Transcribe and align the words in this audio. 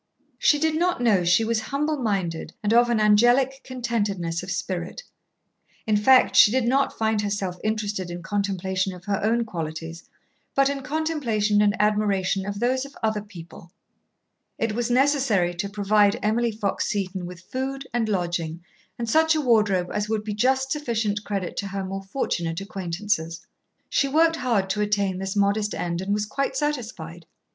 She 0.39 0.57
did 0.57 0.73
not 0.77 0.99
know 0.99 1.23
she 1.23 1.43
was 1.45 1.59
humble 1.59 1.97
minded 2.01 2.53
and 2.63 2.73
of 2.73 2.89
an 2.89 2.99
angelic 2.99 3.61
contentedness 3.63 4.41
of 4.41 4.49
spirit. 4.49 5.03
In 5.85 5.95
fact, 5.95 6.35
she 6.35 6.49
did 6.49 6.63
not 6.65 6.97
find 6.97 7.21
herself 7.21 7.57
interested 7.63 8.09
in 8.09 8.23
contemplation 8.23 8.95
of 8.95 9.05
her 9.05 9.21
own 9.23 9.45
qualities, 9.45 10.03
but 10.55 10.69
in 10.69 10.81
contemplation 10.81 11.61
and 11.61 11.75
admiration 11.79 12.47
of 12.47 12.59
those 12.59 12.83
of 12.83 12.97
other 13.03 13.21
people. 13.21 13.71
It 14.57 14.73
was 14.73 14.89
necessary 14.89 15.53
to 15.53 15.69
provide 15.69 16.17
Emily 16.23 16.51
Fox 16.51 16.87
Seton 16.87 17.27
with 17.27 17.41
food 17.41 17.85
and 17.93 18.09
lodging 18.09 18.63
and 18.97 19.07
such 19.07 19.35
a 19.35 19.41
wardrobe 19.41 19.91
as 19.93 20.09
would 20.09 20.23
be 20.23 20.33
just 20.33 20.71
sufficient 20.71 21.23
credit 21.23 21.55
to 21.57 21.67
her 21.67 21.85
more 21.85 22.01
fortunate 22.01 22.59
acquaintances. 22.59 23.45
She 23.87 24.07
worked 24.07 24.37
hard 24.37 24.67
to 24.71 24.81
attain 24.81 25.19
this 25.19 25.35
modest 25.35 25.75
end 25.75 26.01
and 26.01 26.11
was 26.11 26.25
quite 26.25 26.57
satisfied. 26.57 27.27